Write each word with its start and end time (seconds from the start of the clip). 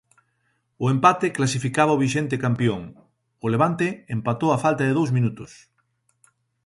O 0.83 0.85
empate 0.95 1.27
clasificaba 1.37 1.95
o 1.95 2.01
vixente 2.05 2.41
campión, 2.45 2.81
o 3.45 3.47
Levante 3.53 3.87
empatou 4.15 4.49
á 4.55 4.57
falta 4.65 4.83
de 4.85 4.95
dous 4.99 5.09
minutos. 5.17 5.51